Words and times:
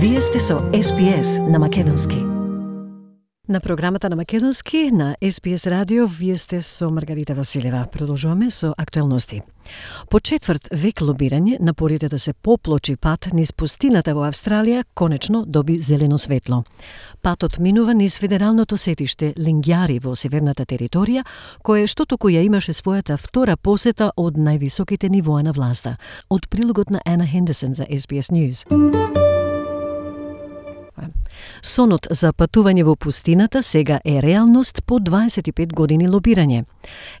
Вие 0.00 0.20
сте 0.20 0.40
со 0.40 0.54
SPS 0.54 1.50
на 1.50 1.58
Македонски. 1.58 2.16
На 3.48 3.60
програмата 3.60 4.10
на 4.10 4.16
Македонски 4.16 4.90
на 4.92 5.16
SPS 5.22 5.70
радио 5.70 6.06
вие 6.06 6.36
сте 6.36 6.60
со 6.60 6.90
Маргарита 6.90 7.34
Василева. 7.34 7.86
Продолжуваме 7.92 8.50
со 8.50 8.74
актуелности. 8.76 9.42
По 10.10 10.20
четврт 10.20 10.68
век 10.72 11.02
лобирање, 11.02 11.56
напорите 11.60 12.08
да 12.08 12.18
се 12.18 12.32
поплочи 12.32 12.96
пат 12.96 13.28
низ 13.32 13.52
пустината 13.52 14.14
во 14.14 14.28
Австралија 14.28 14.84
конечно 14.94 15.44
доби 15.46 15.80
зелено 15.80 16.18
светло. 16.18 16.64
Патот 17.22 17.58
минува 17.58 17.94
низ 17.94 18.18
федералното 18.18 18.76
сетиште 18.76 19.34
Лингјари 19.34 19.98
во 20.00 20.14
северната 20.14 20.62
територија, 20.62 21.24
кое 21.62 21.86
што 21.86 22.06
току 22.06 22.30
ја 22.30 22.46
имаше 22.46 22.72
својата 22.72 23.18
втора 23.18 23.56
посета 23.56 24.12
од 24.16 24.38
највисоките 24.38 25.10
нивоа 25.10 25.42
на 25.42 25.52
власта. 25.52 25.96
Од 26.30 26.48
прилогот 26.48 26.90
на 26.90 27.00
Ана 27.04 27.26
Хендерсон 27.26 27.74
за 27.74 27.84
SBS 27.90 28.30
News. 28.30 29.17
Сонот 31.62 32.06
за 32.10 32.32
патување 32.32 32.84
во 32.84 32.96
пустината 32.96 33.62
сега 33.62 34.00
е 34.04 34.22
реалност 34.22 34.82
по 34.86 34.98
25 34.98 35.72
години 35.74 36.08
лобирање. 36.08 36.64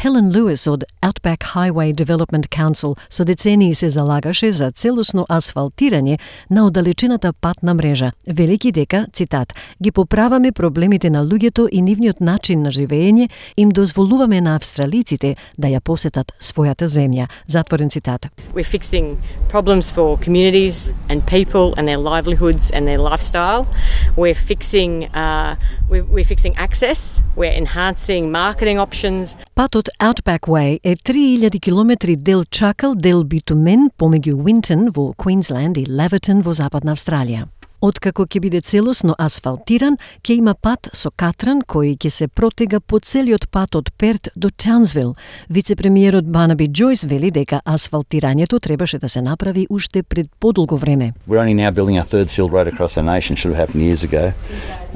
Хелен 0.00 0.30
Луис 0.36 0.66
од 0.66 0.84
Outback 1.02 1.44
Highway 1.54 1.94
Development 1.94 2.48
Council 2.48 2.96
со 3.08 3.24
децении 3.24 3.74
се 3.74 3.90
залагаше 3.90 4.52
за 4.52 4.70
целосно 4.70 5.26
асфалтирање 5.28 6.18
на 6.50 6.66
оддалечената 6.66 7.32
патна 7.32 7.74
мрежа. 7.74 8.12
Велики 8.26 8.72
дека, 8.72 9.06
цитат, 9.12 9.54
ги 9.82 9.90
поправаме 9.90 10.52
проблемите 10.52 11.10
на 11.10 11.24
луѓето 11.24 11.68
и 11.68 11.82
нивниот 11.82 12.20
начин 12.20 12.62
на 12.62 12.70
живење, 12.70 13.28
им 13.56 13.68
дозволуваме 13.68 14.40
на 14.40 14.56
австралиците 14.56 15.36
да 15.58 15.68
ја 15.68 15.80
посетат 15.80 16.32
својата 16.40 16.86
земја. 16.86 17.28
Затворен 17.46 17.90
цитат. 17.90 18.26
We're 18.54 18.64
fixing 18.64 19.16
problems 19.48 19.90
for 19.90 20.18
communities 20.18 20.92
and 21.08 21.22
people 21.26 21.74
and 21.78 21.88
their 21.88 21.98
livelihoods 21.98 22.70
and 22.70 22.86
their 22.86 22.98
lifestyle. 22.98 23.66
We're 24.16 24.34
fixing, 24.34 25.04
uh, 25.14 25.56
we're, 25.88 26.24
fixing 26.24 26.54
access. 26.56 27.20
We're 27.36 27.56
enhancing 27.62 28.30
marketing 28.30 28.78
options. 28.78 29.36
Патот 29.54 29.88
Outback 30.00 30.48
Way 30.48 30.78
е 30.84 30.96
3000 30.96 31.60
километри 31.60 32.16
дел 32.16 32.44
чакал, 32.44 32.94
дел 32.94 33.24
битумен 33.24 33.90
помеѓу 33.98 34.34
Уинтон 34.34 34.90
во 34.90 35.12
Квинсленд 35.12 35.78
и 35.78 35.84
Левертон 35.88 36.42
во 36.42 36.52
Западна 36.52 36.92
Австралија. 36.92 37.53
Откако 37.80 38.26
ќе 38.26 38.40
биде 38.40 38.60
целосно 38.60 39.14
асфалтиран, 39.18 39.96
ќе 40.22 40.38
има 40.38 40.54
пат 40.54 40.88
со 40.92 41.10
катран 41.10 41.62
кој 41.62 41.96
ќе 41.98 42.10
се 42.10 42.28
протега 42.28 42.80
по 42.80 43.00
целиот 43.00 43.48
пат 43.50 43.74
од 43.74 43.90
Перт 43.98 44.28
до 44.36 44.50
Чанзвил. 44.50 45.14
Вице-премиерот 45.50 46.24
Банаби 46.24 46.68
Джойс 46.68 47.04
вели 47.04 47.30
дека 47.30 47.60
асфалтирањето 47.64 48.60
требаше 48.60 48.98
да 48.98 49.08
се 49.08 49.22
направи 49.22 49.66
уште 49.70 50.02
пред 50.02 50.30
подолго 50.40 50.76
време. 50.76 51.12
We're 51.28 51.42
only 51.42 51.54
now 51.54 51.70
building 51.70 51.98
our 52.00 52.08
third 52.08 52.30
sealed 52.30 52.52
road 52.52 52.68
across 52.68 52.96
our 52.96 53.04
nation. 53.04 53.36
Should 53.36 53.54
have 53.54 53.60
happened 53.66 53.82
years 53.82 54.02
ago. 54.02 54.32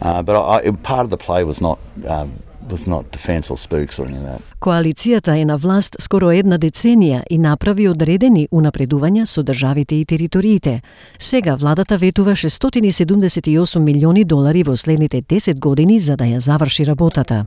Uh, 0.00 0.22
but 0.22 0.36
I, 0.36 0.70
part 0.82 1.04
of 1.04 1.10
the 1.10 1.18
play 1.26 1.42
was 1.44 1.60
not 1.60 1.78
uh, 2.06 2.26
was 2.70 2.86
not 2.86 3.04
the 3.12 3.18
or 3.50 3.56
spooks 3.56 3.98
or 3.98 4.06
anything 4.06 4.26
that. 4.26 4.40
Коалицијата 4.60 5.36
е 5.38 5.44
на 5.44 5.56
власт 5.56 5.96
скоро 6.00 6.30
една 6.30 6.58
деценија 6.58 7.22
и 7.30 7.38
направи 7.38 7.88
одредени 7.88 8.48
унапредувања 8.52 9.24
со 9.26 9.42
државите 9.42 9.94
и 9.94 10.04
териториите. 10.04 10.80
Сега 11.18 11.54
владата 11.54 11.98
ветува 11.98 12.30
678 12.30 13.78
милиони 13.78 14.24
долари 14.24 14.62
во 14.62 14.76
следните 14.76 15.22
10 15.22 15.58
години 15.58 16.00
за 16.00 16.16
да 16.16 16.24
ја 16.24 16.38
заврши 16.38 16.86
работата. 16.86 17.46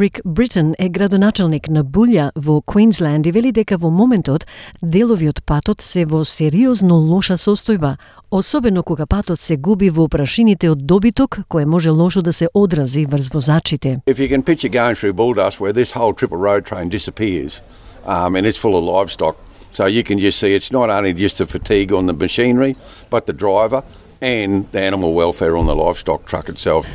Рик 0.00 0.20
Бритон 0.24 0.74
е 0.78 0.88
градоначалник 0.88 1.68
на 1.68 1.82
Булја 1.84 2.30
во 2.34 2.62
Квинсленд 2.64 3.26
и 3.26 3.32
вели 3.32 3.50
дека 3.52 3.76
во 3.76 3.90
моментот 3.92 4.46
делови 4.80 5.28
од 5.28 5.42
патот 5.44 5.82
се 5.84 6.06
во 6.08 6.22
сериозно 6.24 6.96
лоша 6.96 7.36
состојба, 7.36 7.98
особено 8.30 8.82
кога 8.82 9.04
патот 9.04 9.40
се 9.40 9.56
губи 9.56 9.90
во 9.90 10.08
прашините 10.08 10.70
од 10.70 10.86
добиток, 10.86 11.40
кое 11.48 11.66
може 11.66 11.90
лошо 11.90 12.22
да 12.22 12.32
се 12.32 12.48
одрази 12.54 13.04
врз 13.04 13.28
возачите. 13.34 14.00
If 14.06 14.16
you 14.16 14.28
can 14.32 14.42
picture 14.42 14.72
going 14.72 14.94
through 14.96 15.12
Bulldust 15.12 15.60
where 15.60 15.74
this 15.74 15.92
whole 15.92 16.14
triple 16.14 16.40
road 16.40 16.64
train 16.64 16.88
disappears 16.88 17.60
um, 18.06 18.34
and 18.34 18.46
it's 18.46 18.56
full 18.56 18.76
of 18.76 18.84
livestock, 18.84 19.36
so 19.74 19.84
you 19.84 20.02
can 20.02 20.18
just 20.18 20.38
see 20.38 20.56
it's 20.56 20.72
not 20.72 20.88
only 20.88 21.12
just 21.12 21.36
the 21.36 21.44
fatigue 21.44 21.92
on 21.92 22.06
the 22.06 22.14
machinery, 22.14 22.76
but 23.10 23.26
the 23.26 23.34
driver 23.34 23.82
and 24.22 24.64
the 24.72 24.80
animal 24.80 25.12
welfare 25.14 25.56
on 25.56 25.66
the 25.66 25.74
livestock 25.74 26.20
truck 26.26 26.48
itself. 26.48 26.86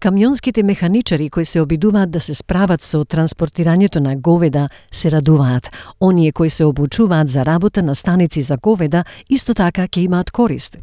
Камионските 0.00 0.62
механичари 0.62 1.30
кои 1.30 1.44
се 1.44 1.60
обидуваат 1.60 2.10
да 2.10 2.20
се 2.20 2.34
справат 2.34 2.82
со 2.82 3.04
транспортирањето 3.04 4.00
на 4.00 4.16
говеда 4.16 4.68
се 4.92 5.10
радуваат. 5.10 5.70
Оние 6.00 6.32
кои 6.32 6.50
се 6.50 6.64
обучуваат 6.64 7.28
за 7.28 7.44
работа 7.44 7.82
на 7.82 7.94
станици 7.94 8.42
за 8.42 8.56
говеда 8.56 9.04
исто 9.30 9.54
така 9.54 9.88
ќе 9.88 9.98
имаат 9.98 10.30
корист. 10.30 10.78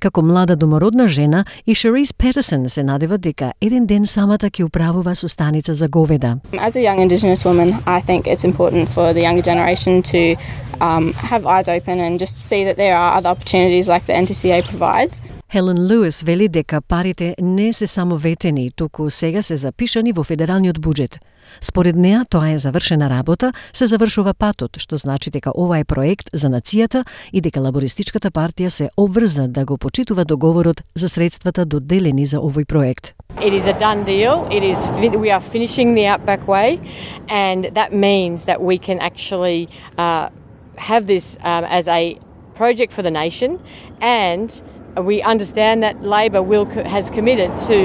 Како 0.00 0.22
млада 0.22 0.56
домородна 0.56 1.06
жена, 1.06 1.44
и 1.66 1.74
Шерис 1.74 2.12
Петерсон 2.12 2.68
се 2.68 2.82
надева 2.82 3.18
дека 3.18 3.52
еден 3.60 3.86
ден 3.86 4.06
самата 4.06 4.50
ќе 4.50 4.64
управува 4.64 5.14
со 5.14 5.28
станица 5.28 5.74
за 5.74 5.88
говеда. 5.88 6.38
As 6.52 6.76
a 6.76 6.80
young 6.80 7.00
Indigenous 7.00 7.44
woman, 7.44 7.74
I 7.86 8.00
think 8.00 8.26
it's 8.26 8.44
important 8.44 8.88
for 8.88 9.12
the 9.12 9.22
younger 9.22 9.42
generation 9.42 10.02
to 10.02 10.36
um, 10.80 11.12
have 11.14 11.46
eyes 11.46 11.68
open 11.68 12.00
and 12.00 12.18
just 12.18 12.38
see 12.48 12.64
that 12.64 12.76
there 12.76 12.96
are 12.96 13.16
other 13.18 13.30
opportunities 13.30 13.88
like 13.88 14.06
the 14.06 14.12
NTCA 14.12 14.64
provides. 14.64 15.20
Хелен 15.52 15.92
Луис 15.92 16.22
вели 16.22 16.48
дека 16.48 16.80
парите 16.80 17.34
не 17.40 17.72
се 17.72 17.86
само 17.86 18.16
ветени, 18.16 18.70
туку 18.76 19.10
сега 19.10 19.42
се 19.42 19.56
запишани 19.56 20.12
во 20.12 20.22
федералниот 20.22 20.78
буџет. 20.78 21.18
Според 21.60 21.96
неа, 21.96 22.22
тоа 22.30 22.52
е 22.54 22.58
завршена 22.58 23.10
работа, 23.10 23.50
се 23.72 23.86
завршува 23.90 24.34
патот, 24.34 24.78
што 24.78 24.94
значи 24.96 25.30
дека 25.30 25.50
ова 25.50 25.80
е 25.82 25.84
проект 25.84 26.30
за 26.32 26.54
нацијата 26.54 27.02
и 27.32 27.42
дека 27.42 27.58
лабористичката 27.60 28.30
партија 28.30 28.68
се 28.68 28.90
обврза 28.96 29.48
да 29.48 29.64
го 29.64 29.74
почитува 29.74 30.24
договорот 30.24 30.82
за 30.94 31.08
средствата 31.08 31.66
доделени 31.66 32.26
за 32.26 32.38
овој 32.38 32.64
проект. 32.64 33.14
It 33.42 33.50
is 33.50 33.66
a 33.66 33.74
done 33.74 34.06
deal. 34.06 34.46
It 34.54 34.62
is 34.62 34.86
we 35.18 35.34
are 35.34 35.42
finishing 35.42 35.98
the 35.98 36.06
Outback 36.06 36.46
Way, 36.46 36.78
and 37.26 37.74
that 37.74 37.90
means 37.90 38.46
that 38.46 38.62
we 38.62 38.78
can 38.78 39.00
actually 39.02 39.66
uh, 39.98 40.30
have 40.78 41.06
this 41.06 41.36
um, 41.42 41.66
as 41.66 41.88
a 41.88 42.14
project 42.54 42.92
for 42.92 43.02
the 43.02 43.10
nation 43.10 43.58
and 44.00 44.62
we 44.97 45.21
understand 45.21 45.83
that 45.83 46.01
Labor 46.03 46.41
will 46.41 46.65
has 46.65 47.09
committed 47.09 47.51
to 47.67 47.77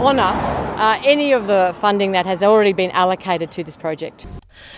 honour 0.00 0.34
uh, 0.76 1.00
any 1.04 1.32
of 1.32 1.46
the 1.46 1.74
funding 1.80 2.12
that 2.12 2.26
has 2.26 2.42
already 2.42 2.72
been 2.72 2.90
allocated 2.90 3.50
to 3.52 3.64
this 3.64 3.76
project. 3.76 4.26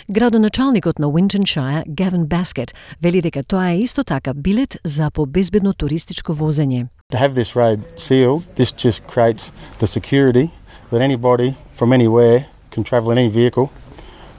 Градоначалникот 0.09 0.99
на 0.99 1.07
Уинтоншајр, 1.07 1.85
Гавин 1.87 2.27
Баскет, 2.27 2.75
вели 3.01 3.21
дека 3.21 3.43
тоа 3.43 3.71
е 3.71 3.83
исто 3.83 4.05
така 4.05 4.35
билет 4.35 4.77
за 4.85 5.11
побезбедно 5.11 5.73
туристичко 5.73 6.35
возење. 6.35 6.89
To 7.13 7.19
have 7.19 7.35
this 7.35 7.55
road 7.57 7.81
sealed, 7.97 8.43
this 8.57 8.73
just 8.73 9.07
creates 9.07 9.51
the 9.79 9.87
security 9.87 10.51
that 10.91 11.01
anybody 11.01 11.55
from 11.75 11.93
anywhere 11.93 12.47
can 12.71 12.85
travel 12.85 13.11
in 13.13 13.19
any 13.19 13.31
vehicle 13.31 13.71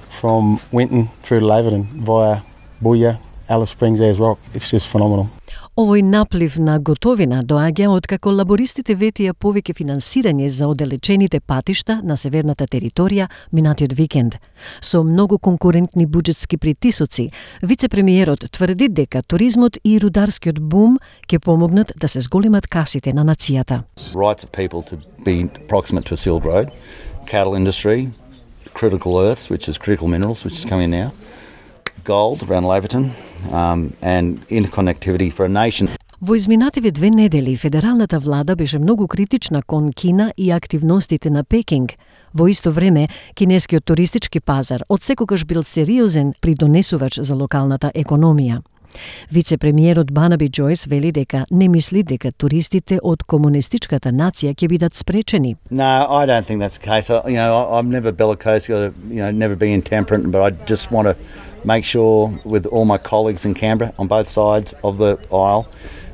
from 0.10 0.60
Winton 0.72 1.10
through 1.24 1.40
to 1.40 1.46
Laverton 1.46 1.86
via 2.06 2.42
Booyah, 2.84 3.18
Alice 3.48 3.72
Springs, 3.72 4.00
Ayers 4.02 4.20
Rock. 4.20 4.38
It's 4.54 4.70
just 4.70 4.88
phenomenal. 4.88 5.30
Овој 5.75 6.05
наплив 6.07 6.55
на 6.63 6.77
готовина 6.79 7.41
доаѓа 7.43 7.89
откако 7.91 8.31
лабористите 8.31 8.95
ветија 8.95 9.33
повеќе 9.35 9.75
финансирање 9.75 10.47
за 10.47 10.69
оделечените 10.71 11.41
патишта 11.43 11.97
на 12.07 12.15
северната 12.15 12.69
територија 12.71 13.27
минатиот 13.51 13.97
викенд. 13.99 14.37
Со 14.79 15.03
многу 15.03 15.41
конкурентни 15.43 16.07
буџетски 16.07 16.61
притисоци, 16.63 17.33
вице-премиерот 17.67 18.47
тврди 18.55 18.87
дека 18.87 19.25
туризмот 19.27 19.81
и 19.83 19.99
рударскиот 19.99 20.61
бум 20.63 21.01
ќе 21.27 21.43
помогнат 21.43 21.91
да 21.99 22.07
се 22.07 22.23
зголемат 22.23 22.71
касите 22.71 23.11
на 23.11 23.27
нацијата. 23.27 23.83
Rights 24.15 24.47
of 24.47 24.55
people 24.55 24.87
to 24.87 25.03
be 25.27 25.51
proximate 25.67 26.07
to 26.07 26.15
a 26.15 26.17
silk 26.17 26.45
road, 26.45 26.71
cattle 27.27 27.59
industry, 27.59 28.15
critical 28.75 29.19
earths, 29.19 29.51
which 29.51 29.67
is 29.67 29.77
critical 29.77 30.07
minerals, 30.07 30.45
which 30.45 30.55
is 30.55 30.65
coming 30.65 30.95
now, 30.95 31.11
gold 32.05 32.43
around 32.43 32.65
Laverton, 32.65 33.11
um, 33.53 33.93
and 34.03 34.47
interconnectivity 34.49 35.31
for 35.33 35.45
a 35.47 35.49
nation. 35.49 35.89
Во 36.21 36.35
изминативе 36.35 36.91
две 36.91 37.11
недели 37.11 37.57
федералната 37.57 38.19
влада 38.19 38.57
беше 38.57 38.79
многу 38.79 39.09
критична 39.09 39.63
кон 39.63 39.93
Кина 39.93 40.33
и 40.37 40.51
активностите 40.51 41.31
на 41.31 41.45
Пекинг. 41.45 41.93
Во 42.35 42.49
исто 42.49 42.73
време, 42.73 43.09
кинескиот 43.35 43.85
туристички 43.85 44.41
пазар 44.41 44.83
од 44.89 45.03
секогаш 45.03 45.45
бил 45.45 45.63
сериозен 45.63 46.33
придонесувач 46.41 47.21
за 47.21 47.35
локалната 47.35 47.93
економија. 47.95 48.63
Вице-премиерот 49.31 50.13
Банаби 50.13 50.49
Джойс 50.49 50.87
вели 50.87 51.13
дека 51.13 51.47
не 51.51 51.69
мисли 51.69 52.03
дека 52.03 52.33
туристите 52.33 52.99
од 53.03 53.23
комунистичката 53.23 54.13
нација 54.13 54.55
ќе 54.55 54.69
бидат 54.69 54.95
спречени. 54.95 55.57
No, 55.71 56.07
I 56.09 56.27
don't 56.27 56.47
think 56.47 56.61
that's 56.61 56.79
the 56.79 56.87
case. 56.87 57.11
I, 57.11 57.29
you 57.29 57.37
know, 57.37 57.55
I, 57.55 57.79
I'm 57.79 57.91
never 57.91 58.13
bellicose, 58.13 58.69
you 58.69 58.93
know, 59.11 59.31
never 59.31 59.57
being 59.57 59.75
intemperate, 59.75 60.31
but 60.31 60.43
I 60.43 60.51
just 60.67 60.91
want 60.91 61.09
to 61.09 61.17
make 61.65 61.85
sure 61.85 62.33
with 62.45 62.67
all 62.67 62.85
my 62.85 62.99
colleagues 62.99 63.45
in 63.45 63.55
Canberra 63.55 63.93
on 63.99 64.07
both 64.07 64.29
sides 64.29 64.75
of 64.83 64.99
the 64.99 65.19
aisle 65.33 65.67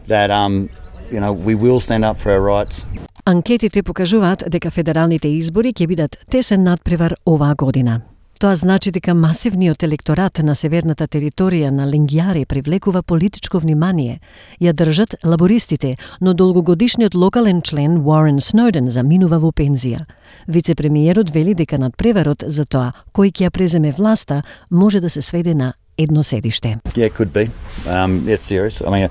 that 0.06 0.30
um, 0.30 0.70
you 1.10 1.20
know, 1.20 1.32
we 1.32 1.54
will 1.54 1.80
stand 1.80 2.04
up 2.04 2.18
for 2.18 2.32
our 2.32 2.40
rights. 2.40 2.86
Анкетите 3.24 3.82
покажуваат 3.82 4.44
дека 4.48 4.70
федералните 4.70 5.28
избори 5.28 5.72
ќе 5.72 5.86
бидат 5.86 6.16
тесен 6.30 6.64
надпревар 6.64 7.14
оваа 7.26 7.54
година. 7.54 8.00
Тоа 8.40 8.56
значи 8.56 8.88
дека 8.90 9.12
масивниот 9.14 9.82
електорат 9.84 10.38
на 10.40 10.54
северната 10.56 11.04
територија 11.04 11.68
на 11.68 11.84
Лингјари 11.84 12.46
привлекува 12.48 13.02
политичко 13.02 13.58
внимание. 13.60 14.20
Ја 14.56 14.72
држат 14.72 15.14
лабористите, 15.24 15.98
но 16.20 16.32
долгогодишниот 16.32 17.14
локален 17.14 17.60
член 17.60 17.98
Уорен 18.00 18.40
Сноден 18.40 18.88
заминува 18.90 19.38
во 19.38 19.50
пензија. 19.52 20.06
Вице-премиерот 20.48 21.28
вели 21.34 21.52
дека 21.54 21.76
надпреварот 21.76 22.44
за 22.48 22.64
тоа 22.64 22.94
кој 23.12 23.28
ќе 23.28 23.44
ја 23.44 23.50
преземе 23.50 23.92
власта 23.92 24.42
може 24.70 25.00
да 25.00 25.10
се 25.10 25.20
сведе 25.20 25.54
на 25.54 25.74
едно 25.98 26.22
седиште. 26.22 26.78
Yeah, 26.96 27.10
could 27.10 27.32
be. 27.36 27.50
Um, 27.84 28.24
it's 28.24 28.48
serious. 28.48 28.80
I 28.80 28.88
mean, 28.88 29.10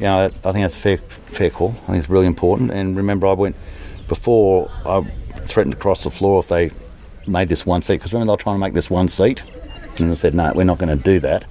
you 0.00 0.06
know, 0.06 0.30
I 0.48 0.52
think 0.52 0.64
that's 0.64 0.76
a 0.76 0.80
fair, 0.80 0.96
fair 1.28 1.50
call. 1.50 1.74
I 1.84 1.92
think 1.92 1.98
it's 1.98 2.08
really 2.08 2.26
important. 2.26 2.72
And 2.72 2.96
remember, 2.96 3.26
I 3.26 3.34
went 3.34 3.54
before 4.08 4.70
I 4.86 5.04
threatened 5.44 5.74
to 5.76 5.80
cross 5.82 6.04
the 6.04 6.10
floor 6.10 6.40
if 6.40 6.48
they 6.48 6.70
made 7.27 7.49
this 7.49 7.65
one 7.65 7.81
seat 7.81 7.97
because 7.97 8.13
remember 8.13 8.31
they 8.31 8.33
were 8.33 8.43
trying 8.43 8.55
to 8.55 8.59
make 8.59 8.73
this 8.73 8.89
one 8.89 9.07
seat, 9.07 9.43
and 9.99 10.11
they 10.11 10.15
said, 10.15 10.33
"No, 10.33 10.51
we're 10.55 10.63
not 10.63 10.77
going 10.77 10.95
to 10.97 11.03
do 11.03 11.19
that." 11.19 11.45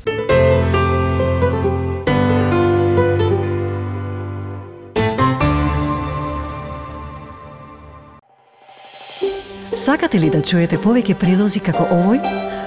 Сакате 9.76 10.18
ли 10.18 10.30
да 10.30 10.40
чуете 10.42 10.78
повеќе 10.82 11.14
прилози 11.14 11.60
како 11.60 11.84
овој? 11.84 12.18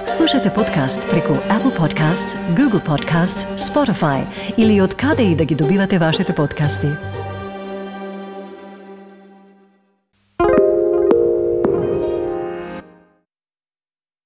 Слушате 0.07 0.53
подкаст 0.53 1.03
преку 1.09 1.33
Apple 1.49 1.73
Podcasts, 1.75 2.37
Google 2.55 2.79
Podcasts, 2.79 3.43
Spotify 3.57 4.23
или 4.57 4.81
од 4.81 4.93
каде 4.95 5.23
и 5.23 5.35
да 5.35 5.45
ги 5.45 5.55
добивате 5.55 5.99
вашите 5.99 6.35
подкасти. 6.35 6.87